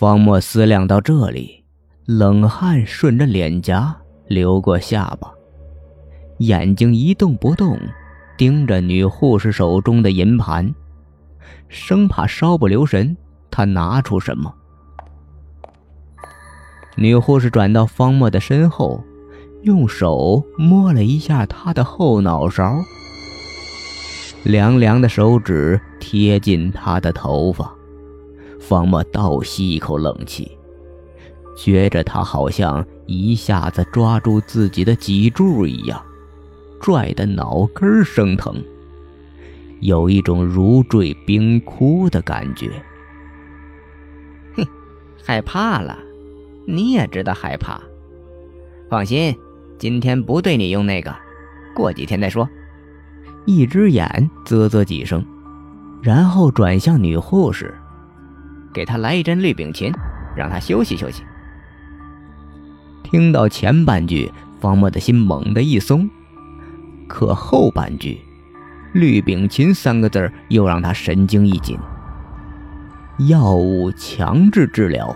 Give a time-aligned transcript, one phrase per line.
[0.00, 1.62] 方墨思量到这里，
[2.06, 3.94] 冷汗顺着脸颊
[4.28, 5.30] 流过下巴，
[6.38, 7.78] 眼睛一动不动，
[8.38, 10.74] 盯着女护士手中的银盘，
[11.68, 13.14] 生怕稍不留神，
[13.50, 14.50] 他拿出什么。
[16.96, 19.04] 女护士转到方墨的身后，
[19.64, 22.74] 用手摸了一下他的后脑勺，
[24.44, 27.70] 凉凉的手指贴近他的头发。
[28.60, 30.56] 方墨倒吸一口冷气，
[31.56, 36.00] 觉着他好像一下子抓住自己的脊柱一样，
[36.80, 38.62] 拽得脑根生疼，
[39.80, 42.70] 有一种如坠冰窟的感觉。
[44.54, 44.64] 哼，
[45.24, 45.98] 害怕了。
[46.66, 47.80] 你也知道害怕，
[48.88, 49.34] 放心，
[49.78, 51.12] 今天不对你用那个，
[51.74, 52.48] 过几天再说。
[53.46, 55.24] 一只眼啧啧几声，
[56.02, 57.74] 然后转向女护士，
[58.72, 59.92] 给他来一针氯丙嗪，
[60.36, 61.22] 让他休息休息。
[63.02, 66.08] 听到前半句，方墨的心猛地一松，
[67.08, 68.20] 可后半句
[68.94, 71.78] “氯丙嗪”三个字又让他神经一紧。
[73.28, 75.14] 药物强制治疗。